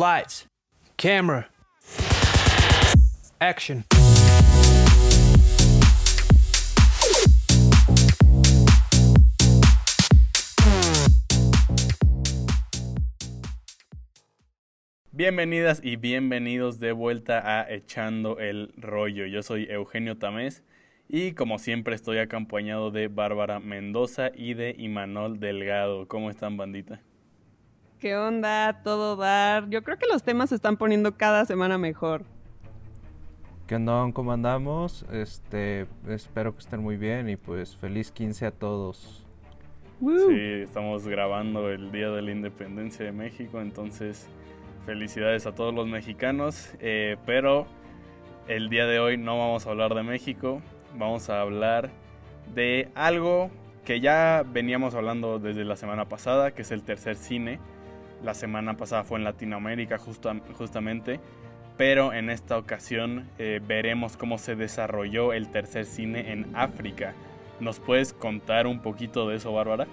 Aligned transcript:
Lights, 0.00 0.48
camera, 0.96 1.50
action. 3.38 3.84
Bienvenidas 15.12 15.82
y 15.84 15.96
bienvenidos 15.96 16.80
de 16.80 16.92
vuelta 16.92 17.60
a 17.60 17.70
Echando 17.70 18.38
el 18.38 18.72
Rollo. 18.78 19.26
Yo 19.26 19.42
soy 19.42 19.66
Eugenio 19.68 20.16
Tamés 20.16 20.64
y 21.08 21.32
como 21.32 21.58
siempre 21.58 21.94
estoy 21.94 22.16
acompañado 22.16 22.90
de 22.90 23.08
Bárbara 23.08 23.60
Mendoza 23.60 24.30
y 24.34 24.54
de 24.54 24.74
Imanol 24.78 25.40
Delgado. 25.40 26.08
¿Cómo 26.08 26.30
están, 26.30 26.56
bandita? 26.56 27.02
¿Qué 28.00 28.16
onda? 28.16 28.80
¿Todo 28.82 29.14
dar? 29.16 29.68
Yo 29.68 29.82
creo 29.82 29.98
que 29.98 30.06
los 30.10 30.22
temas 30.22 30.48
se 30.48 30.54
están 30.54 30.78
poniendo 30.78 31.18
cada 31.18 31.44
semana 31.44 31.76
mejor. 31.76 32.22
¿Qué 33.66 33.76
onda? 33.76 34.10
¿Cómo 34.14 34.32
andamos? 34.32 35.04
Este, 35.12 35.86
espero 36.08 36.54
que 36.54 36.60
estén 36.60 36.80
muy 36.80 36.96
bien 36.96 37.28
y 37.28 37.36
pues 37.36 37.76
feliz 37.76 38.10
15 38.10 38.46
a 38.46 38.50
todos. 38.52 39.26
Sí, 40.00 40.40
estamos 40.62 41.06
grabando 41.06 41.70
el 41.70 41.92
Día 41.92 42.08
de 42.08 42.22
la 42.22 42.30
Independencia 42.30 43.04
de 43.04 43.12
México, 43.12 43.60
entonces 43.60 44.30
felicidades 44.86 45.44
a 45.44 45.54
todos 45.54 45.74
los 45.74 45.86
mexicanos, 45.86 46.72
eh, 46.80 47.18
pero 47.26 47.66
el 48.48 48.70
día 48.70 48.86
de 48.86 48.98
hoy 48.98 49.18
no 49.18 49.36
vamos 49.36 49.66
a 49.66 49.70
hablar 49.70 49.94
de 49.94 50.02
México, 50.04 50.62
vamos 50.96 51.28
a 51.28 51.42
hablar 51.42 51.90
de 52.54 52.88
algo 52.94 53.50
que 53.84 54.00
ya 54.00 54.42
veníamos 54.50 54.94
hablando 54.94 55.38
desde 55.38 55.66
la 55.66 55.76
semana 55.76 56.08
pasada, 56.08 56.52
que 56.52 56.62
es 56.62 56.70
el 56.70 56.82
tercer 56.82 57.16
cine. 57.16 57.60
La 58.22 58.34
semana 58.34 58.76
pasada 58.76 59.04
fue 59.04 59.18
en 59.18 59.24
Latinoamérica 59.24 59.98
justamente, 59.98 61.20
pero 61.76 62.12
en 62.12 62.28
esta 62.28 62.58
ocasión 62.58 63.30
eh, 63.38 63.60
veremos 63.66 64.16
cómo 64.16 64.36
se 64.36 64.56
desarrolló 64.56 65.32
el 65.32 65.50
tercer 65.50 65.86
cine 65.86 66.32
en 66.32 66.54
África. 66.54 67.14
¿Nos 67.60 67.80
puedes 67.80 68.12
contar 68.12 68.66
un 68.66 68.80
poquito 68.80 69.28
de 69.28 69.36
eso, 69.36 69.52
Bárbara? 69.52 69.86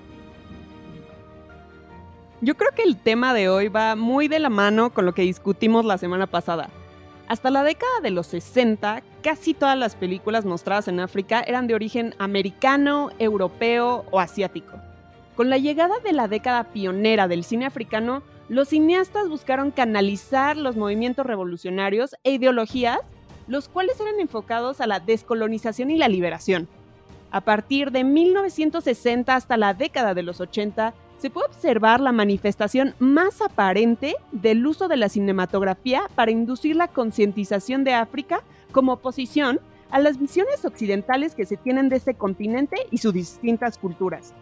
Yo 2.41 2.55
creo 2.55 2.71
que 2.75 2.83
el 2.83 2.97
tema 2.97 3.33
de 3.33 3.49
hoy 3.49 3.69
va 3.69 3.95
muy 3.95 4.27
de 4.27 4.39
la 4.39 4.49
mano 4.49 4.91
con 4.91 5.05
lo 5.05 5.13
que 5.13 5.23
discutimos 5.23 5.85
la 5.85 5.97
semana 5.97 6.27
pasada. 6.27 6.69
Hasta 7.27 7.49
la 7.49 7.63
década 7.63 7.99
de 8.03 8.11
los 8.11 8.27
60, 8.27 9.01
casi 9.23 9.53
todas 9.53 9.77
las 9.77 9.95
películas 9.95 10.45
mostradas 10.45 10.87
en 10.87 10.99
África 10.99 11.41
eran 11.41 11.67
de 11.67 11.75
origen 11.75 12.13
americano, 12.19 13.09
europeo 13.19 14.05
o 14.11 14.19
asiático. 14.19 14.77
Con 15.37 15.51
la 15.51 15.59
llegada 15.59 15.93
de 16.03 16.13
la 16.13 16.27
década 16.27 16.63
pionera 16.63 17.27
del 17.27 17.43
cine 17.43 17.67
africano, 17.67 18.23
los 18.49 18.69
cineastas 18.69 19.29
buscaron 19.29 19.69
canalizar 19.69 20.57
los 20.57 20.75
movimientos 20.75 21.27
revolucionarios 21.27 22.15
e 22.23 22.31
ideologías, 22.31 22.97
los 23.47 23.69
cuales 23.69 24.01
eran 24.01 24.19
enfocados 24.19 24.81
a 24.81 24.87
la 24.87 24.99
descolonización 24.99 25.91
y 25.91 25.97
la 25.99 26.07
liberación. 26.07 26.67
A 27.29 27.41
partir 27.41 27.91
de 27.91 28.03
1960 28.03 29.35
hasta 29.35 29.57
la 29.57 29.75
década 29.75 30.15
de 30.15 30.23
los 30.23 30.41
80, 30.41 30.95
se 31.19 31.29
puede 31.29 31.45
observar 31.49 32.01
la 32.01 32.11
manifestación 32.11 32.95
más 32.97 33.39
aparente 33.43 34.15
del 34.31 34.65
uso 34.65 34.87
de 34.87 34.97
la 34.97 35.07
cinematografía 35.07 36.09
para 36.15 36.31
inducir 36.31 36.75
la 36.75 36.87
concientización 36.87 37.83
de 37.83 37.93
África 37.93 38.41
como 38.71 38.93
oposición 38.93 39.59
a 39.91 39.99
las 39.99 40.17
visiones 40.17 40.65
occidentales 40.65 41.35
que 41.35 41.45
se 41.45 41.57
tienen 41.57 41.89
de 41.89 41.97
este 41.97 42.15
continente 42.15 42.87
y 42.89 42.97
sus 42.97 43.13
distintas 43.13 43.77
culturas. 43.77 44.33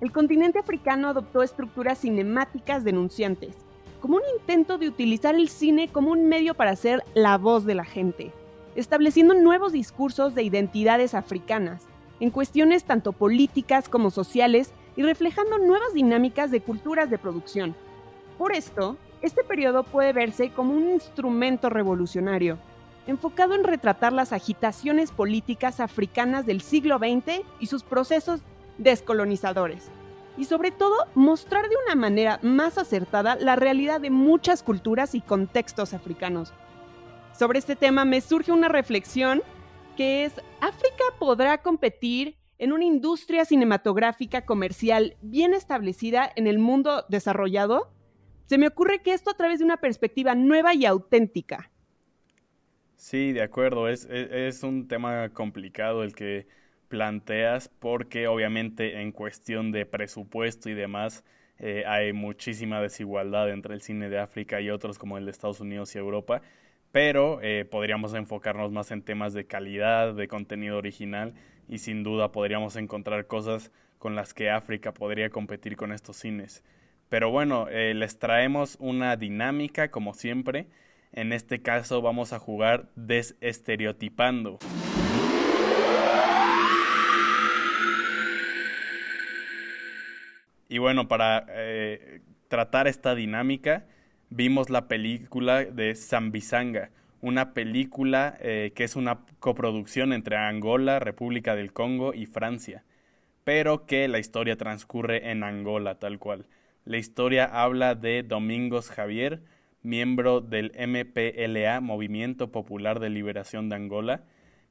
El 0.00 0.12
continente 0.12 0.58
africano 0.58 1.08
adoptó 1.08 1.42
estructuras 1.42 2.00
cinemáticas 2.00 2.84
denunciantes, 2.84 3.56
como 4.00 4.16
un 4.16 4.22
intento 4.38 4.76
de 4.76 4.88
utilizar 4.88 5.34
el 5.34 5.48
cine 5.48 5.88
como 5.88 6.10
un 6.10 6.28
medio 6.28 6.54
para 6.54 6.76
ser 6.76 7.02
la 7.14 7.38
voz 7.38 7.64
de 7.64 7.74
la 7.74 7.84
gente, 7.84 8.32
estableciendo 8.74 9.34
nuevos 9.34 9.72
discursos 9.72 10.34
de 10.34 10.42
identidades 10.42 11.14
africanas, 11.14 11.86
en 12.20 12.30
cuestiones 12.30 12.84
tanto 12.84 13.12
políticas 13.12 13.88
como 13.88 14.10
sociales 14.10 14.72
y 14.96 15.02
reflejando 15.02 15.58
nuevas 15.58 15.94
dinámicas 15.94 16.50
de 16.50 16.60
culturas 16.60 17.08
de 17.08 17.18
producción. 17.18 17.74
Por 18.36 18.52
esto, 18.52 18.96
este 19.22 19.42
periodo 19.44 19.84
puede 19.84 20.12
verse 20.12 20.50
como 20.50 20.74
un 20.74 20.90
instrumento 20.90 21.70
revolucionario, 21.70 22.58
enfocado 23.06 23.54
en 23.54 23.64
retratar 23.64 24.12
las 24.12 24.32
agitaciones 24.32 25.12
políticas 25.12 25.80
africanas 25.80 26.46
del 26.46 26.60
siglo 26.60 26.98
XX 26.98 27.40
y 27.60 27.66
sus 27.66 27.82
procesos 27.82 28.40
descolonizadores, 28.78 29.90
y 30.36 30.44
sobre 30.44 30.70
todo 30.70 30.94
mostrar 31.14 31.68
de 31.68 31.76
una 31.86 31.94
manera 31.94 32.38
más 32.42 32.78
acertada 32.78 33.36
la 33.36 33.56
realidad 33.56 34.00
de 34.00 34.10
muchas 34.10 34.62
culturas 34.62 35.14
y 35.14 35.20
contextos 35.20 35.94
africanos. 35.94 36.52
Sobre 37.38 37.58
este 37.58 37.76
tema 37.76 38.04
me 38.04 38.20
surge 38.20 38.52
una 38.52 38.68
reflexión 38.68 39.42
que 39.96 40.24
es, 40.24 40.34
¿África 40.60 41.04
podrá 41.18 41.58
competir 41.58 42.36
en 42.58 42.72
una 42.72 42.84
industria 42.84 43.44
cinematográfica 43.44 44.44
comercial 44.44 45.16
bien 45.22 45.54
establecida 45.54 46.30
en 46.36 46.46
el 46.46 46.58
mundo 46.58 47.04
desarrollado? 47.08 47.92
Se 48.46 48.58
me 48.58 48.68
ocurre 48.68 49.02
que 49.02 49.12
esto 49.12 49.30
a 49.30 49.36
través 49.36 49.58
de 49.58 49.64
una 49.64 49.78
perspectiva 49.78 50.34
nueva 50.34 50.74
y 50.74 50.84
auténtica. 50.84 51.70
Sí, 52.96 53.32
de 53.32 53.42
acuerdo, 53.42 53.88
es, 53.88 54.06
es, 54.10 54.62
un 54.62 54.88
tema 54.88 55.28
complicado 55.30 56.04
el 56.04 56.14
que 56.14 56.46
planteas 56.88 57.68
porque 57.68 58.26
obviamente 58.26 59.00
en 59.00 59.12
cuestión 59.12 59.72
de 59.72 59.86
presupuesto 59.86 60.70
y 60.70 60.74
demás 60.74 61.24
eh, 61.58 61.84
hay 61.86 62.12
muchísima 62.12 62.80
desigualdad 62.80 63.50
entre 63.50 63.74
el 63.74 63.80
cine 63.80 64.08
de 64.08 64.18
África 64.18 64.60
y 64.60 64.70
otros 64.70 64.98
como 64.98 65.18
el 65.18 65.24
de 65.24 65.30
Estados 65.30 65.60
Unidos 65.60 65.94
y 65.94 65.98
Europa, 65.98 66.42
pero 66.92 67.40
eh, 67.42 67.64
podríamos 67.64 68.14
enfocarnos 68.14 68.72
más 68.72 68.90
en 68.90 69.02
temas 69.02 69.34
de 69.34 69.46
calidad, 69.46 70.14
de 70.14 70.28
contenido 70.28 70.76
original 70.76 71.34
y 71.68 71.78
sin 71.78 72.02
duda 72.02 72.32
podríamos 72.32 72.76
encontrar 72.76 73.26
cosas 73.26 73.70
con 73.98 74.14
las 74.14 74.34
que 74.34 74.50
África 74.50 74.92
podría 74.92 75.30
competir 75.30 75.76
con 75.76 75.92
estos 75.92 76.16
cines. 76.16 76.62
Pero 77.08 77.30
bueno, 77.30 77.68
eh, 77.70 77.94
les 77.94 78.18
traemos 78.18 78.76
una 78.80 79.16
dinámica 79.16 79.90
como 79.90 80.14
siempre. 80.14 80.66
En 81.12 81.32
este 81.32 81.62
caso 81.62 82.02
vamos 82.02 82.32
a 82.32 82.38
jugar 82.38 82.88
desestereotipando. 82.96 84.58
Y 90.74 90.78
bueno, 90.78 91.06
para 91.06 91.46
eh, 91.50 92.22
tratar 92.48 92.88
esta 92.88 93.14
dinámica, 93.14 93.86
vimos 94.28 94.70
la 94.70 94.88
película 94.88 95.64
de 95.64 95.94
Zambizanga, 95.94 96.90
una 97.20 97.54
película 97.54 98.36
eh, 98.40 98.72
que 98.74 98.82
es 98.82 98.96
una 98.96 99.20
coproducción 99.38 100.12
entre 100.12 100.36
Angola, 100.36 100.98
República 100.98 101.54
del 101.54 101.72
Congo 101.72 102.12
y 102.12 102.26
Francia, 102.26 102.82
pero 103.44 103.86
que 103.86 104.08
la 104.08 104.18
historia 104.18 104.56
transcurre 104.56 105.30
en 105.30 105.44
Angola 105.44 106.00
tal 106.00 106.18
cual. 106.18 106.48
La 106.84 106.96
historia 106.96 107.44
habla 107.44 107.94
de 107.94 108.24
Domingos 108.24 108.90
Javier, 108.90 109.42
miembro 109.84 110.40
del 110.40 110.72
MPLA, 110.76 111.80
Movimiento 111.82 112.50
Popular 112.50 112.98
de 112.98 113.10
Liberación 113.10 113.68
de 113.68 113.76
Angola, 113.76 114.24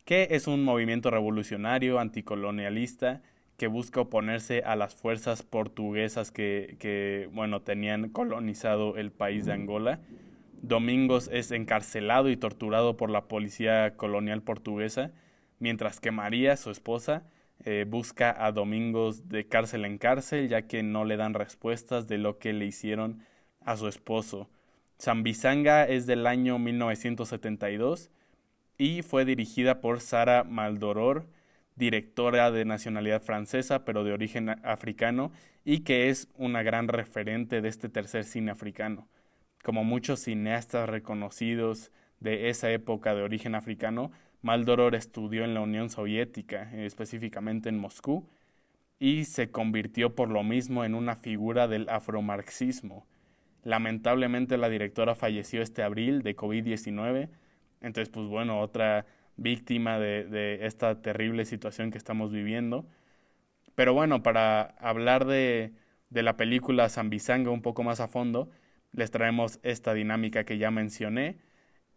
que 0.03 0.28
es 0.31 0.47
un 0.47 0.66
movimiento 0.66 1.12
revolucionario 1.12 1.97
anticolonialista 1.97 3.22
que 3.63 3.68
busca 3.68 4.01
oponerse 4.01 4.62
a 4.66 4.75
las 4.75 4.94
fuerzas 4.94 5.41
portuguesas 5.41 6.31
que, 6.31 6.75
que 6.79 7.29
bueno, 7.31 7.62
tenían 7.62 8.09
colonizado 8.09 8.97
el 8.97 9.09
país 9.12 9.46
de 9.46 9.53
Angola 9.53 10.01
Domingos 10.63 11.29
es 11.34 11.51
encarcelado 11.51 12.29
y 12.29 12.38
torturado 12.38 12.96
por 12.96 13.09
la 13.09 13.28
policía 13.28 13.97
colonial 13.97 14.41
portuguesa, 14.41 15.12
mientras 15.59 16.00
que 16.00 16.12
María, 16.12 16.56
su 16.56 16.72
esposa, 16.72 17.23
eh, 17.66 17.85
busca 17.85 18.34
a 18.46 18.53
Domingos 18.53 19.28
de 19.28 19.46
cárcel 19.46 19.84
en 19.84 19.97
cárcel, 19.97 20.47
ya 20.47 20.62
que 20.62 20.81
no 20.81 21.03
le 21.03 21.18
dan 21.18 21.34
respuestas 21.34 22.07
de 22.07 22.18
lo 22.18 22.40
que 22.40 22.53
le 22.53 22.66
hicieron 22.66 23.25
a 23.59 23.75
su 23.75 23.90
esposo. 23.90 24.50
Zambizanga 25.02 25.85
es 25.85 26.05
del 26.05 26.26
año 26.28 26.58
1972 26.59 28.09
y 28.78 29.02
fue 29.02 29.26
dirigida 29.26 29.82
por 29.82 29.99
Sara 29.99 30.46
Maldoror, 30.46 31.28
directora 31.75 32.52
de 32.52 32.66
nacionalidad 32.66 33.22
francesa 33.22 33.85
pero 33.85 34.03
de 34.03 34.14
origen 34.14 34.49
africano 34.64 35.31
y 35.66 35.79
que 35.79 36.09
es 36.09 36.28
una 36.35 36.64
gran 36.64 36.87
referente 36.87 37.61
de 37.61 37.70
este 37.70 37.90
tercer 37.90 38.25
cine 38.25 38.52
africano 38.52 39.08
como 39.64 39.84
muchos 39.84 40.20
cineastas 40.20 40.87
reconocidos 40.87 41.91
de 42.20 42.49
esa 42.49 42.70
época 42.70 43.16
de 43.16 43.23
origen 43.23 43.55
africano, 43.55 44.11
Maldoror 44.41 44.93
estudió 44.93 45.46
en 45.46 45.53
la 45.53 45.61
Unión 45.61 45.90
Soviética, 45.90 46.70
específicamente 46.73 47.70
en 47.70 47.79
Moscú, 47.79 48.28
y 48.99 49.23
se 49.23 49.49
convirtió 49.52 50.16
por 50.16 50.29
lo 50.29 50.43
mismo 50.43 50.84
en 50.84 50.96
una 50.96 51.16
figura 51.16 51.67
del 51.67 51.90
afromarxismo. 51.90 53.08
Lamentablemente 53.64 54.58
la 54.58 54.69
directora 54.69 55.16
falleció 55.16 55.61
este 55.61 55.81
abril 55.81 56.22
de 56.23 56.35
COVID-19, 56.35 57.29
entonces 57.81 58.09
pues 58.09 58.28
bueno, 58.28 58.59
otra 58.59 59.05
víctima 59.38 60.00
de, 60.00 60.59
esta 60.66 61.02
terrible 61.02 61.46
situación 61.46 61.91
que 61.91 61.97
estamos 61.97 62.32
viviendo. 62.32 62.85
Pero 63.76 63.94
bueno, 63.94 64.24
para 64.24 64.76
hablar 64.80 65.26
de, 65.26 65.74
de 66.09 66.24
la 66.24 66.38
película 66.38 66.90
Zambizanga 66.90 67.52
un 67.52 67.62
poco 67.62 67.84
más 67.84 68.00
a 68.00 68.08
fondo, 68.08 68.50
les 68.91 69.12
traemos 69.12 69.59
esta 69.64 69.94
dinámica 69.94 70.44
que 70.46 70.58
ya 70.58 70.72
mencioné, 70.72 71.38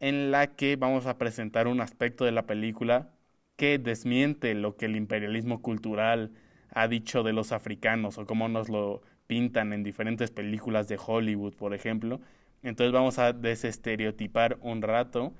en 0.00 0.30
la 0.30 0.56
que 0.56 0.76
vamos 0.76 1.06
a 1.06 1.18
presentar 1.18 1.68
un 1.68 1.80
aspecto 1.80 2.24
de 2.24 2.32
la 2.32 2.46
película 2.46 3.10
que 3.56 3.78
desmiente 3.78 4.54
lo 4.54 4.76
que 4.76 4.86
el 4.86 4.96
imperialismo 4.96 5.62
cultural 5.62 6.32
ha 6.70 6.88
dicho 6.88 7.22
de 7.22 7.32
los 7.32 7.52
africanos 7.52 8.18
o 8.18 8.26
cómo 8.26 8.48
nos 8.48 8.68
lo 8.68 9.02
pintan 9.26 9.72
en 9.72 9.82
diferentes 9.82 10.30
películas 10.30 10.88
de 10.88 10.98
Hollywood, 11.04 11.54
por 11.54 11.74
ejemplo. 11.74 12.20
Entonces 12.62 12.92
vamos 12.92 13.18
a 13.18 13.32
desestereotipar 13.32 14.58
un 14.60 14.82
rato. 14.82 15.32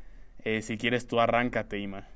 Eh, 0.48 0.62
si 0.62 0.78
quieres 0.78 1.08
tú 1.08 1.19
arráncate, 1.19 1.81
Ima. 1.81 2.06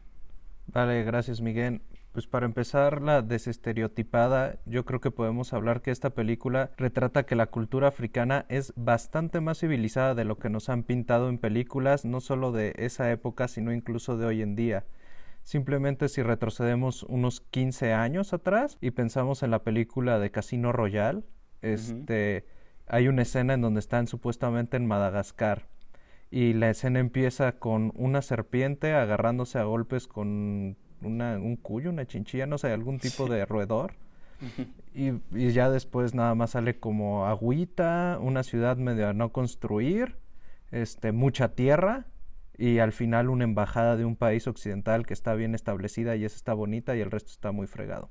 Vale, 0.68 1.02
gracias 1.02 1.40
Miguel. 1.40 1.82
Pues 2.12 2.28
para 2.28 2.46
empezar 2.46 3.02
la 3.02 3.22
desestereotipada, 3.22 4.60
yo 4.66 4.84
creo 4.84 5.00
que 5.00 5.10
podemos 5.10 5.52
hablar 5.52 5.82
que 5.82 5.90
esta 5.90 6.10
película 6.10 6.70
retrata 6.76 7.24
que 7.24 7.34
la 7.34 7.46
cultura 7.46 7.88
africana 7.88 8.46
es 8.48 8.72
bastante 8.76 9.40
más 9.40 9.58
civilizada 9.58 10.14
de 10.14 10.24
lo 10.24 10.38
que 10.38 10.48
nos 10.48 10.68
han 10.68 10.84
pintado 10.84 11.28
en 11.28 11.38
películas, 11.38 12.04
no 12.04 12.20
solo 12.20 12.52
de 12.52 12.72
esa 12.76 13.10
época, 13.10 13.48
sino 13.48 13.72
incluso 13.72 14.16
de 14.16 14.26
hoy 14.26 14.42
en 14.42 14.54
día. 14.54 14.84
Simplemente 15.42 16.08
si 16.08 16.22
retrocedemos 16.22 17.02
unos 17.02 17.40
15 17.40 17.94
años 17.94 18.32
atrás 18.32 18.78
y 18.80 18.92
pensamos 18.92 19.42
en 19.42 19.50
la 19.50 19.64
película 19.64 20.20
de 20.20 20.30
Casino 20.30 20.70
Royale, 20.70 21.24
este, 21.62 22.46
hay 22.86 23.08
una 23.08 23.22
escena 23.22 23.54
en 23.54 23.60
donde 23.60 23.80
están 23.80 24.06
supuestamente 24.06 24.76
en 24.76 24.86
Madagascar 24.86 25.66
y 26.30 26.52
la 26.52 26.70
escena 26.70 27.00
empieza 27.00 27.52
con 27.52 27.92
una 27.96 28.22
serpiente 28.22 28.94
agarrándose 28.94 29.58
a 29.58 29.64
golpes 29.64 30.06
con 30.06 30.76
un 31.02 31.58
cuyo, 31.60 31.90
una 31.90 32.06
chinchilla, 32.06 32.46
no 32.46 32.58
sé, 32.58 32.70
algún 32.72 32.98
tipo 32.98 33.26
de 33.26 33.44
roedor. 33.46 33.94
Y, 34.94 35.12
ya 35.52 35.70
después 35.70 36.14
nada 36.14 36.34
más 36.34 36.50
sale 36.50 36.78
como 36.78 37.26
agüita, 37.26 38.18
una 38.20 38.42
ciudad 38.42 38.76
medio 38.76 39.08
a 39.08 39.12
no 39.12 39.32
construir, 39.32 40.16
este, 40.70 41.12
mucha 41.12 41.54
tierra 41.54 42.06
y 42.56 42.78
al 42.78 42.92
final 42.92 43.28
una 43.28 43.44
embajada 43.44 43.96
de 43.96 44.04
un 44.04 44.16
país 44.16 44.46
occidental 44.46 45.06
que 45.06 45.14
está 45.14 45.34
bien 45.34 45.54
establecida 45.54 46.16
y 46.16 46.24
esa 46.24 46.36
está 46.36 46.54
bonita 46.54 46.96
y 46.96 47.00
el 47.00 47.10
resto 47.10 47.30
está 47.30 47.52
muy 47.52 47.66
fregado. 47.66 48.10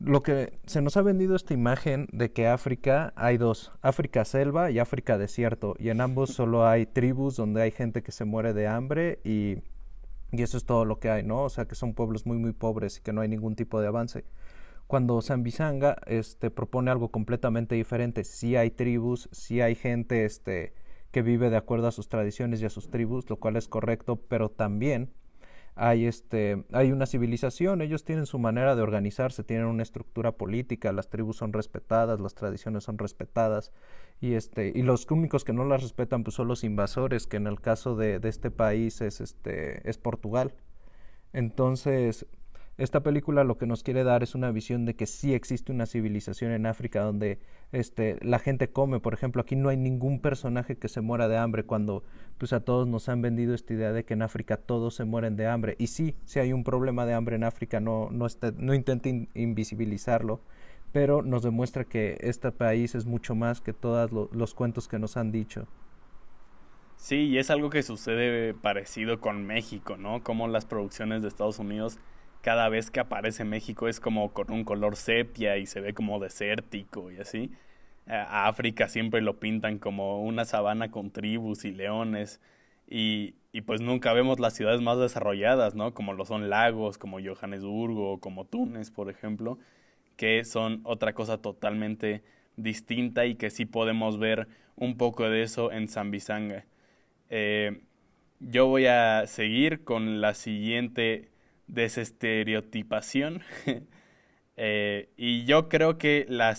Lo 0.00 0.22
que 0.22 0.58
se 0.66 0.82
nos 0.82 0.96
ha 0.96 1.02
vendido 1.02 1.36
esta 1.36 1.54
imagen 1.54 2.08
de 2.12 2.32
que 2.32 2.48
África 2.48 3.12
hay 3.16 3.36
dos, 3.36 3.72
África 3.80 4.24
selva 4.24 4.70
y 4.70 4.78
África 4.78 5.18
desierto, 5.18 5.76
y 5.78 5.88
en 5.88 6.00
ambos 6.00 6.30
solo 6.34 6.66
hay 6.66 6.86
tribus 6.86 7.36
donde 7.36 7.62
hay 7.62 7.70
gente 7.70 8.02
que 8.02 8.12
se 8.12 8.24
muere 8.24 8.52
de 8.52 8.66
hambre 8.66 9.20
y 9.24 9.58
y 10.36 10.42
eso 10.42 10.56
es 10.56 10.64
todo 10.64 10.84
lo 10.84 10.98
que 10.98 11.10
hay, 11.10 11.22
¿no? 11.22 11.44
O 11.44 11.48
sea, 11.48 11.66
que 11.66 11.74
son 11.74 11.94
pueblos 11.94 12.26
muy, 12.26 12.38
muy 12.38 12.52
pobres 12.52 12.98
y 12.98 13.02
que 13.02 13.12
no 13.12 13.20
hay 13.20 13.28
ningún 13.28 13.54
tipo 13.54 13.80
de 13.80 13.86
avance. 13.86 14.24
Cuando 14.86 15.20
Zambizanga 15.22 15.96
este, 16.06 16.50
propone 16.50 16.90
algo 16.90 17.08
completamente 17.10 17.74
diferente, 17.74 18.24
sí 18.24 18.56
hay 18.56 18.70
tribus, 18.70 19.28
sí 19.32 19.60
hay 19.60 19.74
gente 19.74 20.24
este, 20.24 20.74
que 21.10 21.22
vive 21.22 21.50
de 21.50 21.56
acuerdo 21.56 21.88
a 21.88 21.92
sus 21.92 22.08
tradiciones 22.08 22.60
y 22.60 22.66
a 22.66 22.70
sus 22.70 22.90
tribus, 22.90 23.28
lo 23.30 23.36
cual 23.36 23.56
es 23.56 23.68
correcto, 23.68 24.16
pero 24.16 24.50
también 24.50 25.12
hay, 25.76 26.06
este, 26.06 26.64
hay 26.72 26.92
una 26.92 27.06
civilización, 27.06 27.82
ellos 27.82 28.04
tienen 28.04 28.26
su 28.26 28.38
manera 28.38 28.76
de 28.76 28.82
organizarse, 28.82 29.42
tienen 29.42 29.66
una 29.66 29.82
estructura 29.82 30.32
política, 30.32 30.92
las 30.92 31.10
tribus 31.10 31.36
son 31.38 31.52
respetadas, 31.52 32.20
las 32.20 32.34
tradiciones 32.34 32.84
son 32.84 32.98
respetadas, 32.98 33.72
y, 34.20 34.34
este, 34.34 34.72
y 34.74 34.82
los 34.82 35.10
únicos 35.10 35.44
que 35.44 35.52
no 35.52 35.64
las 35.64 35.82
respetan 35.82 36.22
pues, 36.22 36.36
son 36.36 36.48
los 36.48 36.62
invasores, 36.62 37.26
que 37.26 37.38
en 37.38 37.46
el 37.46 37.60
caso 37.60 37.96
de, 37.96 38.20
de 38.20 38.28
este 38.28 38.50
país 38.50 39.00
es, 39.00 39.20
este, 39.20 39.88
es 39.88 39.98
Portugal. 39.98 40.54
Entonces, 41.32 42.26
esta 42.76 43.04
película 43.04 43.44
lo 43.44 43.56
que 43.56 43.66
nos 43.66 43.84
quiere 43.84 44.02
dar 44.02 44.24
es 44.24 44.34
una 44.34 44.50
visión 44.50 44.84
de 44.84 44.94
que 44.94 45.06
sí 45.06 45.32
existe 45.32 45.70
una 45.70 45.86
civilización 45.86 46.50
en 46.50 46.66
África 46.66 47.02
donde 47.02 47.38
este, 47.70 48.18
la 48.20 48.40
gente 48.40 48.68
come. 48.68 48.98
Por 48.98 49.14
ejemplo, 49.14 49.42
aquí 49.42 49.54
no 49.54 49.68
hay 49.68 49.76
ningún 49.76 50.18
personaje 50.20 50.76
que 50.76 50.88
se 50.88 51.00
muera 51.00 51.28
de 51.28 51.36
hambre 51.36 51.62
cuando 51.62 52.02
pues 52.36 52.52
a 52.52 52.60
todos 52.60 52.88
nos 52.88 53.08
han 53.08 53.22
vendido 53.22 53.54
esta 53.54 53.74
idea 53.74 53.92
de 53.92 54.04
que 54.04 54.14
en 54.14 54.22
África 54.22 54.56
todos 54.56 54.96
se 54.96 55.04
mueren 55.04 55.36
de 55.36 55.46
hambre. 55.46 55.76
Y 55.78 55.86
sí, 55.86 56.16
si 56.24 56.40
hay 56.40 56.52
un 56.52 56.64
problema 56.64 57.06
de 57.06 57.14
hambre 57.14 57.36
en 57.36 57.44
África, 57.44 57.78
no, 57.78 58.08
no, 58.10 58.26
no 58.56 58.74
intente 58.74 59.28
invisibilizarlo, 59.34 60.40
pero 60.90 61.22
nos 61.22 61.44
demuestra 61.44 61.84
que 61.84 62.16
este 62.20 62.50
país 62.50 62.96
es 62.96 63.06
mucho 63.06 63.36
más 63.36 63.60
que 63.60 63.72
todos 63.72 64.10
los 64.32 64.54
cuentos 64.54 64.88
que 64.88 64.98
nos 64.98 65.16
han 65.16 65.30
dicho. 65.30 65.68
Sí, 66.96 67.28
y 67.28 67.38
es 67.38 67.50
algo 67.50 67.70
que 67.70 67.84
sucede 67.84 68.54
parecido 68.54 69.20
con 69.20 69.46
México, 69.46 69.96
¿no? 69.96 70.24
Como 70.24 70.48
las 70.48 70.64
producciones 70.64 71.22
de 71.22 71.28
Estados 71.28 71.58
Unidos 71.58 71.98
cada 72.44 72.68
vez 72.68 72.90
que 72.90 73.00
aparece 73.00 73.44
México 73.44 73.88
es 73.88 74.00
como 74.00 74.34
con 74.34 74.52
un 74.52 74.64
color 74.64 74.96
sepia 74.96 75.56
y 75.56 75.64
se 75.64 75.80
ve 75.80 75.94
como 75.94 76.20
desértico 76.20 77.10
y 77.10 77.16
así. 77.16 77.50
A 78.06 78.48
África 78.48 78.86
siempre 78.88 79.22
lo 79.22 79.40
pintan 79.40 79.78
como 79.78 80.22
una 80.22 80.44
sabana 80.44 80.90
con 80.90 81.10
tribus 81.10 81.64
y 81.64 81.72
leones 81.72 82.42
y, 82.86 83.34
y, 83.52 83.62
pues 83.62 83.80
nunca 83.80 84.12
vemos 84.12 84.40
las 84.40 84.52
ciudades 84.52 84.82
más 84.82 84.98
desarrolladas, 84.98 85.74
¿no? 85.74 85.94
Como 85.94 86.12
lo 86.12 86.26
son 86.26 86.50
Lagos, 86.50 86.98
como 86.98 87.18
Johannesburgo, 87.18 88.20
como 88.20 88.44
Túnez, 88.44 88.90
por 88.90 89.08
ejemplo, 89.08 89.58
que 90.16 90.44
son 90.44 90.80
otra 90.84 91.14
cosa 91.14 91.38
totalmente 91.38 92.22
distinta 92.56 93.24
y 93.24 93.36
que 93.36 93.48
sí 93.48 93.64
podemos 93.64 94.18
ver 94.18 94.48
un 94.76 94.98
poco 94.98 95.30
de 95.30 95.42
eso 95.42 95.72
en 95.72 95.88
Zambizanga. 95.88 96.66
Eh, 97.30 97.80
yo 98.40 98.66
voy 98.66 98.84
a 98.86 99.26
seguir 99.26 99.82
con 99.84 100.20
la 100.20 100.34
siguiente 100.34 101.30
desestereotipación. 101.66 103.42
eh, 104.56 105.10
y 105.16 105.44
yo 105.44 105.68
creo 105.68 105.98
que 105.98 106.26
la, 106.28 106.56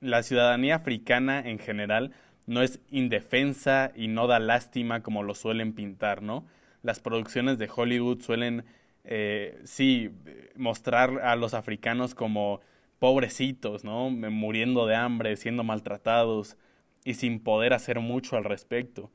la 0.00 0.22
ciudadanía 0.22 0.76
africana 0.76 1.40
en 1.40 1.58
general 1.58 2.12
no 2.46 2.62
es 2.62 2.80
indefensa 2.90 3.92
y 3.94 4.08
no 4.08 4.26
da 4.26 4.38
lástima 4.38 5.02
como 5.02 5.22
lo 5.22 5.34
suelen 5.34 5.74
pintar, 5.74 6.22
¿no? 6.22 6.46
Las 6.82 7.00
producciones 7.00 7.58
de 7.58 7.68
Hollywood 7.74 8.22
suelen, 8.22 8.64
eh, 9.04 9.60
sí, 9.64 10.10
mostrar 10.56 11.20
a 11.22 11.36
los 11.36 11.54
africanos 11.54 12.14
como 12.14 12.60
pobrecitos, 12.98 13.84
¿no? 13.84 14.10
Muriendo 14.10 14.86
de 14.86 14.96
hambre, 14.96 15.36
siendo 15.36 15.62
maltratados 15.64 16.56
y 17.04 17.14
sin 17.14 17.40
poder 17.40 17.74
hacer 17.74 18.00
mucho 18.00 18.36
al 18.36 18.44
respecto 18.44 19.10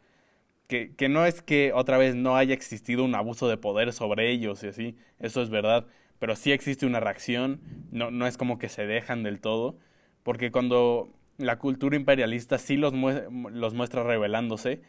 que, 0.95 1.09
no 1.09 1.25
es 1.25 1.41
que 1.41 1.71
otra 1.73 1.97
vez 1.97 2.15
no 2.15 2.35
haya 2.35 2.53
existido 2.53 3.03
un 3.03 3.15
abuso 3.15 3.47
de 3.47 3.57
poder 3.57 3.93
sobre 3.93 4.31
ellos 4.31 4.63
y 4.63 4.67
así, 4.67 4.97
eso 5.19 5.41
es 5.41 5.49
verdad, 5.49 5.85
pero 6.19 6.35
sí 6.35 6.51
existe 6.51 6.85
una 6.85 6.99
reacción, 6.99 7.61
no, 7.91 8.11
no 8.11 8.25
es 8.25 8.37
como 8.37 8.57
que 8.57 8.69
se 8.69 8.85
dejan 8.87 9.23
del 9.23 9.39
todo, 9.39 9.77
porque 10.23 10.51
cuando 10.51 11.09
la 11.37 11.59
cultura 11.59 11.95
imperialista 11.95 12.57
sí 12.57 12.77
los, 12.77 12.93
los 12.93 13.73
muestra 13.73 14.03
rebelándose, 14.03 14.81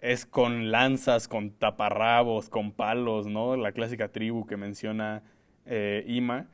es 0.00 0.26
con 0.26 0.70
lanzas, 0.70 1.28
con 1.28 1.50
taparrabos, 1.50 2.48
con 2.48 2.72
palos, 2.72 3.26
¿no? 3.26 3.56
La 3.56 3.72
clásica 3.72 4.12
tribu 4.12 4.46
que 4.46 4.56
menciona 4.56 5.22
eh, 5.66 6.04
Ima. 6.06 6.46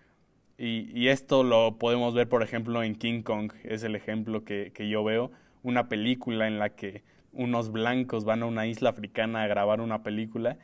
Y, 0.57 1.09
esto 1.09 1.43
lo 1.43 1.79
podemos 1.79 2.15
ver, 2.15 2.29
por 2.29 2.43
ejemplo, 2.43 2.83
en 2.83 2.95
King 2.95 3.23
Kong, 3.23 3.53
es 3.65 3.83
el 3.83 3.97
ejemplo 3.97 4.45
que 4.45 4.89
yo 4.89 5.03
veo, 5.05 5.33
una 5.63 5.89
película 5.89 6.47
en 6.47 6.59
la 6.61 6.71
que 6.71 7.03
unos 7.35 7.71
blancos 7.71 8.25
van 8.25 8.43
a 8.43 8.47
una 8.47 8.67
isla 8.67 8.91
africana 8.91 9.43
a 9.43 9.47
grabar 9.47 9.81
una 9.81 10.03
película 10.03 10.59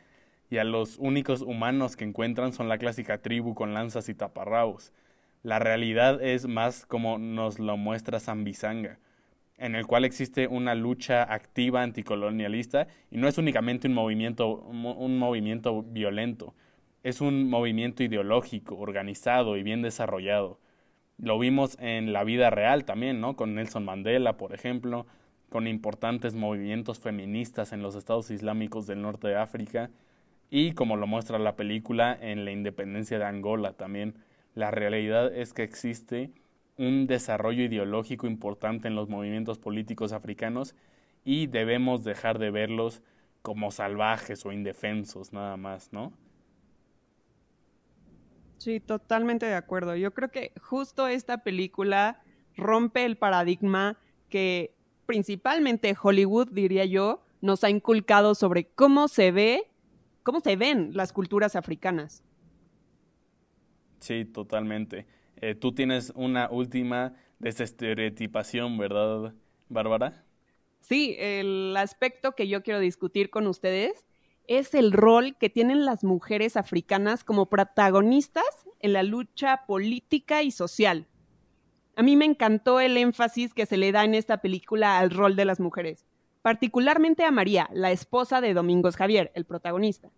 y 0.49 0.57
a 0.57 0.63
los 0.63 0.97
únicos 0.99 1.41
humanos 1.41 1.95
que 1.95 2.03
encuentran 2.03 2.53
son 2.53 2.67
la 2.69 2.77
clásica 2.77 3.19
tribu 3.19 3.55
con 3.55 3.73
lanzas 3.73 4.09
y 4.09 4.13
taparrabos. 4.13 4.91
La 5.43 5.59
realidad 5.59 6.21
es 6.21 6.45
más 6.45 6.85
como 6.85 7.17
nos 7.17 7.57
lo 7.57 7.77
muestra 7.77 8.19
Zambizanga, 8.19 8.99
en 9.57 9.75
el 9.75 9.87
cual 9.87 10.05
existe 10.05 10.47
una 10.47 10.75
lucha 10.75 11.23
activa 11.23 11.81
anticolonialista 11.81 12.87
y 13.09 13.17
no 13.17 13.27
es 13.27 13.37
únicamente 13.37 13.87
un 13.87 13.93
movimiento, 13.93 14.55
un 14.55 15.17
movimiento 15.17 15.83
violento, 15.83 16.53
es 17.03 17.21
un 17.21 17.49
movimiento 17.49 18.03
ideológico, 18.03 18.77
organizado 18.77 19.57
y 19.57 19.63
bien 19.63 19.81
desarrollado. 19.81 20.59
Lo 21.17 21.39
vimos 21.39 21.77
en 21.79 22.13
la 22.13 22.23
vida 22.23 22.49
real 22.49 22.83
también, 22.85 23.21
¿no? 23.21 23.35
Con 23.35 23.55
Nelson 23.55 23.85
Mandela, 23.85 24.37
por 24.37 24.53
ejemplo, 24.53 25.07
con 25.51 25.67
importantes 25.67 26.33
movimientos 26.33 27.01
feministas 27.01 27.73
en 27.73 27.81
los 27.83 27.95
estados 27.95 28.31
islámicos 28.31 28.87
del 28.87 29.01
norte 29.01 29.27
de 29.27 29.35
África 29.35 29.91
y 30.49 30.71
como 30.71 30.95
lo 30.95 31.07
muestra 31.07 31.39
la 31.39 31.57
película 31.57 32.17
en 32.21 32.45
la 32.45 32.51
independencia 32.51 33.19
de 33.19 33.25
Angola 33.25 33.73
también. 33.73 34.15
La 34.55 34.71
realidad 34.71 35.35
es 35.35 35.51
que 35.51 35.63
existe 35.63 36.31
un 36.77 37.05
desarrollo 37.05 37.63
ideológico 37.63 38.27
importante 38.27 38.87
en 38.87 38.95
los 38.95 39.09
movimientos 39.09 39.59
políticos 39.59 40.13
africanos 40.13 40.73
y 41.25 41.47
debemos 41.47 42.05
dejar 42.05 42.39
de 42.39 42.49
verlos 42.49 43.01
como 43.41 43.71
salvajes 43.71 44.45
o 44.45 44.53
indefensos 44.53 45.33
nada 45.33 45.57
más, 45.57 45.91
¿no? 45.91 46.13
Sí, 48.57 48.79
totalmente 48.79 49.47
de 49.47 49.55
acuerdo. 49.55 49.97
Yo 49.97 50.13
creo 50.13 50.31
que 50.31 50.53
justo 50.61 51.09
esta 51.09 51.39
película 51.39 52.21
rompe 52.55 53.03
el 53.03 53.17
paradigma 53.17 53.97
que 54.29 54.73
principalmente 55.11 55.93
Hollywood, 56.01 56.47
diría 56.53 56.85
yo, 56.85 57.21
nos 57.41 57.65
ha 57.65 57.69
inculcado 57.69 58.33
sobre 58.33 58.69
cómo 58.69 59.09
se 59.09 59.33
ve, 59.33 59.69
cómo 60.23 60.39
se 60.39 60.55
ven 60.55 60.91
las 60.93 61.11
culturas 61.11 61.57
africanas. 61.57 62.23
Sí, 63.99 64.23
totalmente. 64.23 65.05
Eh, 65.35 65.53
tú 65.53 65.73
tienes 65.73 66.13
una 66.15 66.49
última 66.49 67.13
desestereotipación, 67.39 68.77
¿verdad, 68.77 69.33
Bárbara? 69.67 70.23
Sí, 70.79 71.17
el 71.19 71.75
aspecto 71.75 72.31
que 72.31 72.47
yo 72.47 72.63
quiero 72.63 72.79
discutir 72.79 73.29
con 73.29 73.47
ustedes 73.47 74.05
es 74.47 74.73
el 74.73 74.93
rol 74.93 75.35
que 75.35 75.49
tienen 75.49 75.83
las 75.83 76.05
mujeres 76.05 76.55
africanas 76.55 77.25
como 77.25 77.49
protagonistas 77.49 78.45
en 78.79 78.93
la 78.93 79.03
lucha 79.03 79.65
política 79.67 80.41
y 80.41 80.51
social. 80.51 81.05
A 81.95 82.03
mí 82.03 82.15
me 82.15 82.25
encantó 82.25 82.79
el 82.79 82.95
énfasis 82.95 83.53
que 83.53 83.65
se 83.65 83.77
le 83.77 83.91
da 83.91 84.05
en 84.05 84.13
esta 84.13 84.37
película 84.37 84.97
al 84.97 85.11
rol 85.11 85.35
de 85.35 85.45
las 85.45 85.59
mujeres, 85.59 86.05
particularmente 86.41 87.25
a 87.25 87.31
María, 87.31 87.69
la 87.73 87.91
esposa 87.91 88.39
de 88.39 88.53
Domingos 88.53 88.95
Javier, 88.95 89.31
el 89.35 89.45
protagonista. 89.45 90.09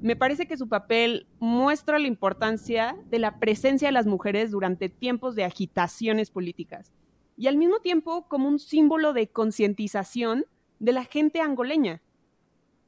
Me 0.00 0.14
parece 0.14 0.46
que 0.46 0.56
su 0.56 0.68
papel 0.68 1.26
muestra 1.38 1.98
la 1.98 2.06
importancia 2.06 2.96
de 3.10 3.18
la 3.18 3.38
presencia 3.38 3.88
de 3.88 3.92
las 3.92 4.06
mujeres 4.06 4.50
durante 4.50 4.88
tiempos 4.88 5.34
de 5.34 5.44
agitaciones 5.44 6.30
políticas 6.30 6.92
y 7.36 7.48
al 7.48 7.56
mismo 7.56 7.80
tiempo 7.80 8.26
como 8.28 8.48
un 8.48 8.58
símbolo 8.58 9.12
de 9.12 9.28
concientización 9.28 10.46
de 10.78 10.92
la 10.92 11.04
gente 11.04 11.40
angoleña. 11.40 12.02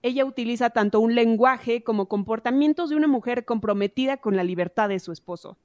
Ella 0.03 0.25
utiliza 0.25 0.71
tanto 0.71 1.01
un 1.01 1.15
lenguaje 1.15 1.83
como 1.83 2.07
comportamientos 2.07 2.91
de 2.91 2.97
una 2.97 3.09
mujer 3.09 3.45
comprometida 3.45 4.19
con 4.19 4.37
la 4.37 4.45
libertad 4.45 4.89
de 4.89 5.01
su 5.01 5.11
esposo. 5.11 5.59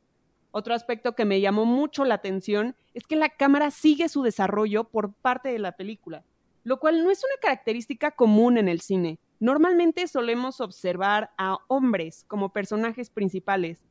Otro 0.55 0.75
aspecto 0.75 1.15
que 1.15 1.25
me 1.25 1.41
llamó 1.41 1.65
mucho 1.65 2.05
la 2.05 2.13
atención 2.13 2.75
es 2.93 3.07
que 3.07 3.15
la 3.15 3.29
cámara 3.29 3.71
sigue 3.71 4.07
su 4.07 4.21
desarrollo 4.21 4.83
por 4.83 5.11
parte 5.11 5.49
de 5.49 5.57
la 5.57 5.71
película, 5.71 6.25
lo 6.63 6.79
cual 6.79 7.03
no 7.03 7.09
es 7.09 7.23
una 7.23 7.41
característica 7.41 8.11
común 8.11 8.59
en 8.59 8.67
el 8.67 8.79
cine. 8.79 9.17
Normalmente 9.39 10.07
solemos 10.07 10.61
observar 10.61 11.31
a 11.39 11.57
hombres 11.67 12.23
como 12.27 12.53
personajes 12.53 13.09
principales. 13.09 13.83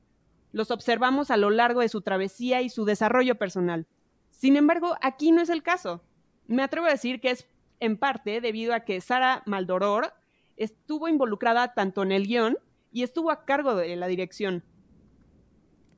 Los 0.52 0.70
observamos 0.70 1.32
a 1.32 1.36
lo 1.36 1.50
largo 1.50 1.80
de 1.80 1.88
su 1.88 2.00
travesía 2.00 2.62
y 2.62 2.68
su 2.68 2.84
desarrollo 2.84 3.34
personal. 3.34 3.88
Sin 4.30 4.56
embargo, 4.56 4.94
aquí 5.00 5.32
no 5.32 5.42
es 5.42 5.48
el 5.48 5.64
caso. 5.64 6.04
Me 6.46 6.62
atrevo 6.62 6.86
a 6.86 6.92
decir 6.92 7.20
que 7.20 7.32
es 7.32 7.48
en 7.80 7.96
parte 7.96 8.40
debido 8.40 8.72
a 8.72 8.84
que 8.84 9.00
Sara 9.00 9.42
Maldoror 9.46 10.12
estuvo 10.56 11.08
involucrada 11.08 11.74
tanto 11.74 12.04
en 12.04 12.12
el 12.12 12.28
guion 12.28 12.56
y 12.92 13.02
estuvo 13.02 13.32
a 13.32 13.44
cargo 13.44 13.74
de 13.74 13.96
la 13.96 14.06
dirección. 14.06 14.62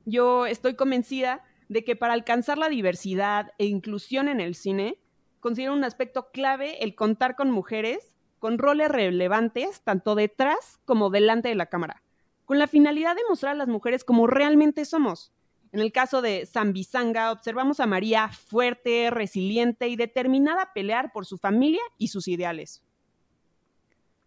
Yo 0.05 0.45
estoy 0.45 0.75
convencida 0.75 1.43
de 1.67 1.83
que 1.83 1.95
para 1.95 2.13
alcanzar 2.13 2.57
la 2.57 2.69
diversidad 2.69 3.53
e 3.57 3.65
inclusión 3.65 4.27
en 4.27 4.39
el 4.39 4.55
cine, 4.55 4.99
considero 5.39 5.73
un 5.73 5.83
aspecto 5.83 6.29
clave 6.31 6.83
el 6.83 6.95
contar 6.95 7.35
con 7.35 7.51
mujeres 7.51 8.15
con 8.45 8.59
roles 8.59 8.89
relevantes 8.89 9.81
tanto 9.81 10.13
detrás 10.13 10.79
como 10.85 11.09
delante 11.09 11.49
de 11.49 11.55
la 11.55 11.65
cámara, 11.65 12.03
con 12.45 12.59
la 12.59 12.67
finalidad 12.67 13.15
de 13.15 13.23
mostrar 13.27 13.53
a 13.53 13.57
las 13.57 13.67
mujeres 13.67 14.03
como 14.03 14.27
realmente 14.27 14.85
somos. 14.85 15.33
En 15.71 15.79
el 15.79 15.91
caso 15.91 16.21
de 16.21 16.45
Zambizanga, 16.45 17.31
observamos 17.31 17.79
a 17.79 17.87
María 17.87 18.29
fuerte, 18.29 19.09
resiliente 19.09 19.87
y 19.87 19.95
determinada 19.95 20.61
a 20.61 20.73
pelear 20.73 21.11
por 21.11 21.25
su 21.25 21.39
familia 21.39 21.81
y 21.97 22.09
sus 22.09 22.27
ideales. 22.27 22.83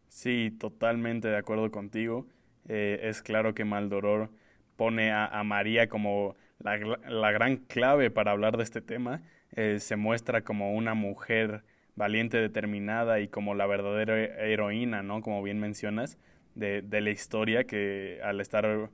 Sí, 0.09 0.51
totalmente 0.59 1.29
de 1.29 1.37
acuerdo 1.37 1.71
contigo. 1.71 2.27
Eh, 2.67 2.99
es 3.05 3.23
claro 3.23 3.55
que 3.55 3.65
Maldoror 3.65 4.31
pone 4.79 5.13
a, 5.13 5.43
María 5.43 5.89
como 5.91 6.37
la, 6.61 7.33
gran 7.33 7.57
clave 7.57 8.11
para 8.11 8.31
hablar 8.31 8.57
de 8.57 8.63
este 8.63 8.81
tema. 8.81 9.21
Eh, 9.53 9.81
se 9.81 9.97
muestra 9.97 10.43
como 10.43 10.73
una 10.73 10.95
mujer 10.95 11.65
valiente, 11.97 12.39
determinada 12.39 13.21
y 13.21 13.29
como 13.29 13.55
la 13.55 13.67
verdadera 13.67 14.17
heroína, 14.17 15.03
¿no? 15.03 15.21
Como 15.21 15.43
bien 15.43 15.59
mencionas, 15.59 16.17
de, 16.55 16.81
de 16.83 17.01
la 17.01 17.11
historia 17.11 17.65
que 17.65 18.21
al 18.23 18.41
estar 18.41 18.91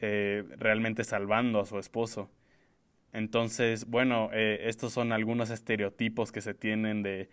eh, 0.00 0.44
realmente 0.58 1.02
salvando 1.02 1.60
a 1.60 1.64
su 1.64 1.78
esposo. 1.78 2.30
Entonces, 3.14 3.86
bueno, 3.86 4.30
estos 4.32 4.92
son 4.92 5.12
algunos 5.12 5.48
estereotipos 5.48 6.30
que 6.30 6.42
se 6.42 6.52
tienen 6.52 7.02
de 7.02 7.30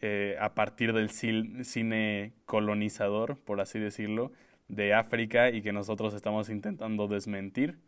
eh, 0.00 0.36
a 0.40 0.54
partir 0.54 0.92
del 0.92 1.10
cine 1.10 2.32
colonizador, 2.44 3.38
por 3.38 3.60
así 3.62 3.78
decirlo, 3.78 4.32
de 4.68 4.94
África 4.94 5.50
y 5.50 5.62
que 5.62 5.72
nosotros 5.72 6.14
estamos 6.14 6.48
intentando 6.50 7.08
desmentir. 7.08 7.78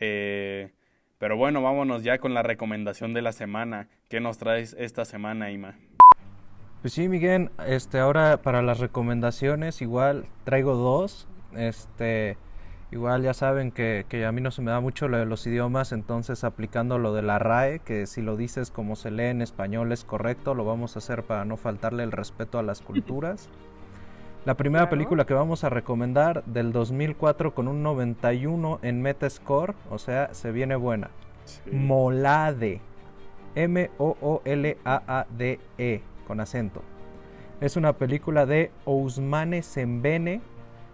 Eh, 0.00 0.72
pero 1.18 1.36
bueno, 1.36 1.62
vámonos 1.62 2.02
ya 2.02 2.18
con 2.18 2.34
la 2.34 2.42
recomendación 2.42 3.14
de 3.14 3.22
la 3.22 3.32
semana. 3.32 3.88
¿Qué 4.08 4.20
nos 4.20 4.38
traes 4.38 4.74
esta 4.78 5.04
semana, 5.04 5.50
Ima? 5.50 5.76
Pues 6.80 6.92
sí, 6.92 7.08
Miguel, 7.08 7.50
este, 7.66 7.98
ahora 7.98 8.42
para 8.42 8.60
las 8.60 8.78
recomendaciones 8.78 9.80
igual 9.80 10.26
traigo 10.44 10.74
dos. 10.74 11.28
Este, 11.56 12.36
Igual 12.94 13.24
ya 13.24 13.34
saben 13.34 13.72
que, 13.72 14.04
a 14.24 14.30
mí 14.30 14.40
no 14.40 14.52
se 14.52 14.62
me 14.62 14.70
da 14.70 14.78
mucho 14.78 15.08
lo 15.08 15.18
de 15.18 15.26
los 15.26 15.44
idiomas, 15.48 15.90
entonces 15.90 16.44
aplicando 16.44 16.96
lo 16.96 17.12
de 17.12 17.22
la 17.22 17.40
RAE, 17.40 17.80
que 17.80 18.06
si 18.06 18.22
lo 18.22 18.36
dices 18.36 18.70
como 18.70 18.94
se 18.94 19.10
lee 19.10 19.24
en 19.24 19.42
español 19.42 19.90
es 19.90 20.04
correcto, 20.04 20.54
lo 20.54 20.64
vamos 20.64 20.94
a 20.94 21.00
hacer 21.00 21.24
para 21.24 21.44
no 21.44 21.56
faltarle 21.56 22.04
el 22.04 22.12
respeto 22.12 22.56
a 22.56 22.62
las 22.62 22.80
culturas. 22.82 23.50
La 24.44 24.58
primera 24.58 24.90
película 24.90 25.24
que 25.24 25.32
vamos 25.32 25.64
a 25.64 25.70
recomendar 25.70 26.44
del 26.44 26.70
2004 26.70 27.54
con 27.54 27.66
un 27.66 27.82
91 27.82 28.78
en 28.82 29.00
Metascore, 29.00 29.72
o 29.90 29.98
sea, 29.98 30.34
se 30.34 30.52
viene 30.52 30.76
buena. 30.76 31.08
Molade. 31.72 32.82
M-O-O-L-A-A-D-E, 33.54 34.02
con 36.26 36.40
acento. 36.40 36.82
Es 37.62 37.78
una 37.78 37.94
película 37.94 38.44
de 38.44 38.70
Ousmane 38.84 39.62
Sembene 39.62 40.42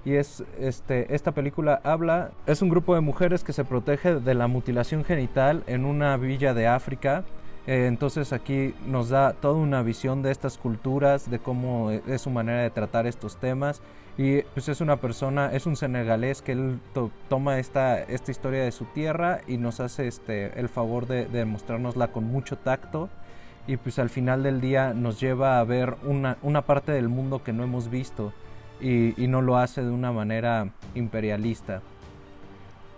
y 0.05 0.15
es 0.15 0.45
este 0.61 1.13
esta 1.13 1.33
película 1.33 1.81
habla 1.83 2.31
es 2.47 2.63
un 2.63 2.69
grupo 2.69 2.95
de 2.95 3.01
mujeres 3.01 3.43
que 3.43 3.53
se 3.53 3.65
protege 3.65 4.15
de 4.15 4.35
la 4.35 4.47
mutilación 4.47 5.05
genital 5.05 5.63
en 5.67 5.85
una 5.85 6.17
villa 6.17 6.55
de 6.55 6.67
África 6.69 7.25
eh, 7.71 7.87
entonces 7.87 8.33
aquí 8.33 8.75
nos 8.87 9.09
da 9.09 9.33
toda 9.33 9.55
una 9.55 9.83
visión 9.83 10.23
de 10.23 10.31
estas 10.31 10.59
culturas 10.59 11.31
de 11.31 11.39
cómo 11.39 11.91
es 11.91 12.23
su 12.23 12.31
manera 12.31 12.63
de 12.63 12.71
tratar 12.71 13.07
estos 13.07 13.37
temas 13.37 13.81
y 14.19 14.43
pues 14.43 14.69
es 14.69 14.81
una 14.81 14.97
persona 14.97 15.53
es 15.53 15.67
un 15.67 15.77
senegalés 15.77 16.43
que 16.43 16.53
él 16.53 16.81
toma 17.29 17.59
esta 17.59 18.03
esta 18.03 18.31
historia 18.31 18.65
de 18.65 18.73
su 18.73 18.87
tierra 18.87 19.41
y 19.47 19.57
nos 19.57 19.81
hace 19.81 20.09
este 20.09 20.59
el 20.59 20.69
favor 20.69 21.07
de, 21.07 21.27
de 21.27 21.45
mostrárnosla 21.45 22.09
con 22.09 22.25
mucho 22.25 22.59
tacto 22.59 23.09
y 23.67 23.77
pues 23.77 23.99
al 23.99 24.11
final 24.11 24.43
del 24.43 24.61
día 24.61 24.95
nos 24.95 25.21
lleva 25.21 25.61
a 25.61 25.65
ver 25.65 25.95
una, 26.05 26.39
una 26.43 26.63
parte 26.63 26.93
del 26.93 27.09
mundo 27.09 27.45
que 27.45 27.53
no 27.53 27.63
hemos 27.63 27.89
visto 27.89 28.33
y, 28.81 29.15
no 29.29 29.43
lo 29.43 29.59
hace 29.59 29.83
de 29.83 29.91
una 29.91 30.11
manera 30.11 30.71
imperialista. 30.95 31.83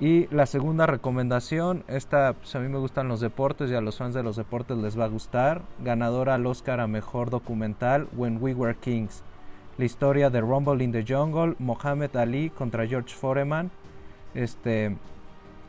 Y 0.03 0.27
la 0.33 0.47
segunda 0.47 0.87
recomendación, 0.87 1.85
esta 1.87 2.33
pues 2.33 2.57
a 2.57 2.59
mí 2.59 2.67
me 2.67 2.81
gustan 2.81 3.07
los 3.07 3.21
deportes 3.21 3.71
y 3.71 3.77
a 3.77 3.81
los 3.81 3.99
fans 3.99 4.15
de 4.17 4.25
los 4.25 4.35
deportes 4.35 4.77
les 4.77 4.99
va 4.99 5.05
a 5.05 5.09
gustar. 5.09 5.63
Ganadora 5.79 6.35
al 6.35 6.45
Oscar 6.45 6.81
a 6.81 6.89
Mejor 6.89 7.31
Documental, 7.31 8.09
When 8.17 8.39
We 8.43 8.53
Were 8.53 8.75
Kings. 8.75 9.23
La 9.79 9.85
historia 9.85 10.29
de 10.29 10.41
Rumble 10.41 10.83
in 10.83 10.91
the 10.91 11.05
Jungle, 11.07 11.55
Mohamed 11.61 12.17
Ali 12.17 12.51
contra 12.51 12.85
George 12.85 13.15
Foreman. 13.15 13.71
Este, 14.35 14.97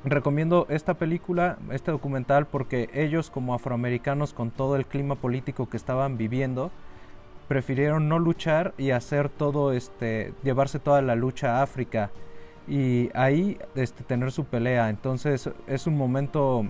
recomiendo 0.03 0.65
esta 0.67 0.95
película, 0.95 1.59
este 1.69 1.91
documental, 1.91 2.47
porque 2.47 2.89
ellos 2.91 3.29
como 3.29 3.53
afroamericanos 3.53 4.33
con 4.33 4.49
todo 4.49 4.77
el 4.77 4.87
clima 4.87 5.13
político 5.13 5.69
que 5.69 5.77
estaban 5.77 6.17
viviendo, 6.17 6.71
prefirieron 7.47 8.09
no 8.09 8.17
luchar 8.17 8.73
y 8.79 8.89
hacer 8.89 9.29
todo 9.29 9.73
este 9.73 10.33
llevarse 10.41 10.79
toda 10.79 11.03
la 11.03 11.13
lucha 11.13 11.59
a 11.59 11.61
África 11.61 12.09
y 12.67 13.09
ahí 13.13 13.57
este 13.75 14.03
tener 14.03 14.31
su 14.31 14.45
pelea. 14.45 14.89
Entonces 14.89 15.49
es 15.67 15.87
un 15.87 15.97
momento 15.97 16.65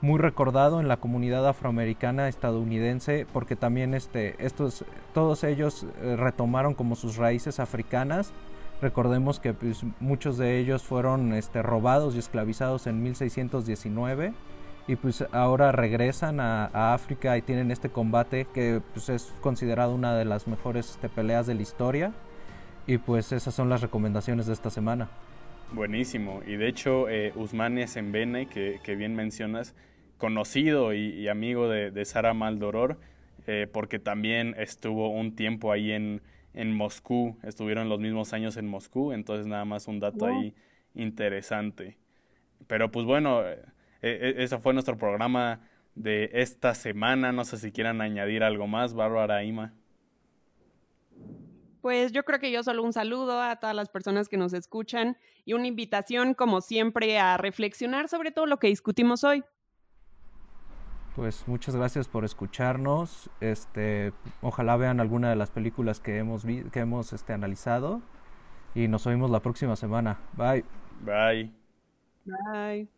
muy 0.00 0.18
recordado 0.18 0.80
en 0.80 0.88
la 0.88 0.98
comunidad 0.98 1.46
afroamericana 1.48 2.28
estadounidense 2.28 3.26
porque 3.32 3.56
también 3.56 3.94
este 3.94 4.36
estos 4.44 4.84
todos 5.14 5.42
ellos 5.42 5.86
eh, 6.02 6.16
retomaron 6.16 6.74
como 6.74 6.96
sus 6.96 7.16
raíces 7.16 7.60
africanas. 7.60 8.32
Recordemos 8.82 9.40
que 9.40 9.54
pues, 9.54 9.84
muchos 10.00 10.36
de 10.36 10.58
ellos 10.58 10.82
fueron 10.82 11.32
este, 11.32 11.62
robados 11.62 12.14
y 12.14 12.18
esclavizados 12.18 12.86
en 12.86 13.02
1619 13.02 14.34
y 14.86 14.96
pues 14.96 15.24
ahora 15.32 15.72
regresan 15.72 16.40
a, 16.40 16.94
África 16.94 17.36
y 17.38 17.42
tienen 17.42 17.70
este 17.70 17.88
combate 17.88 18.46
que 18.52 18.82
pues 18.92 19.08
es 19.08 19.32
considerado 19.40 19.94
una 19.94 20.14
de 20.14 20.26
las 20.26 20.46
mejores 20.46 20.90
este, 20.90 21.08
peleas 21.08 21.46
de 21.46 21.54
la 21.54 21.62
historia 21.62 22.12
y 22.86 22.98
pues 22.98 23.32
esas 23.32 23.54
son 23.54 23.68
las 23.68 23.80
recomendaciones 23.80 24.46
de 24.46 24.52
esta 24.52 24.70
semana. 24.70 25.08
Buenísimo, 25.72 26.42
y 26.46 26.56
de 26.56 26.68
hecho 26.68 27.08
eh, 27.08 27.32
Usmane 27.34 27.86
Sembene, 27.88 28.46
que, 28.46 28.80
que 28.84 28.94
bien 28.94 29.14
mencionas, 29.14 29.74
conocido 30.18 30.94
y, 30.94 31.28
amigo 31.28 31.68
de, 31.68 32.04
Sara 32.04 32.34
Maldoror, 32.34 32.98
eh, 33.46 33.68
porque 33.70 33.98
también 33.98 34.54
estuvo 34.58 35.10
un 35.10 35.34
tiempo 35.34 35.72
ahí 35.72 35.92
en, 35.92 36.22
en 36.54 36.74
Moscú, 36.74 37.36
estuvieron 37.42 37.88
los 37.88 38.00
mismos 38.00 38.32
años 38.32 38.56
en 38.56 38.66
Moscú, 38.66 39.12
entonces 39.12 39.46
nada 39.46 39.64
más 39.64 39.88
un 39.88 40.00
dato 40.00 40.26
ahí 40.26 40.54
interesante. 40.94 41.98
Pero 42.66 42.90
pues 42.90 43.04
bueno, 43.04 43.42
e, 43.46 43.58
e, 44.02 44.42
ese 44.42 44.58
fue 44.58 44.72
nuestro 44.72 44.96
programa 44.96 45.60
de 45.94 46.30
esta 46.32 46.74
semana. 46.74 47.32
No 47.32 47.44
sé 47.44 47.58
si 47.58 47.72
quieran 47.72 48.00
añadir 48.00 48.42
algo 48.42 48.66
más, 48.66 48.94
Bárbara 48.94 49.44
Ima. 49.44 49.74
Pues 51.86 52.10
yo 52.10 52.24
creo 52.24 52.40
que 52.40 52.50
yo 52.50 52.64
solo 52.64 52.82
un 52.82 52.92
saludo 52.92 53.40
a 53.40 53.54
todas 53.60 53.76
las 53.76 53.88
personas 53.88 54.28
que 54.28 54.36
nos 54.36 54.52
escuchan 54.54 55.16
y 55.44 55.52
una 55.52 55.68
invitación, 55.68 56.34
como 56.34 56.60
siempre, 56.60 57.20
a 57.20 57.36
reflexionar 57.36 58.08
sobre 58.08 58.32
todo 58.32 58.46
lo 58.46 58.56
que 58.56 58.66
discutimos 58.66 59.22
hoy. 59.22 59.44
Pues 61.14 61.46
muchas 61.46 61.76
gracias 61.76 62.08
por 62.08 62.24
escucharnos. 62.24 63.30
Este, 63.40 64.12
ojalá 64.42 64.76
vean 64.76 64.98
alguna 64.98 65.30
de 65.30 65.36
las 65.36 65.50
películas 65.50 66.00
que 66.00 66.18
hemos 66.18 66.44
vi 66.44 66.64
que 66.72 66.80
hemos 66.80 67.12
este, 67.12 67.32
analizado 67.32 68.02
y 68.74 68.88
nos 68.88 69.06
oímos 69.06 69.30
la 69.30 69.38
próxima 69.38 69.76
semana. 69.76 70.18
Bye. 70.36 70.64
Bye. 71.04 71.52
Bye. 72.24 72.95